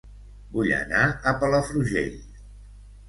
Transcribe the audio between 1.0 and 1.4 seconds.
a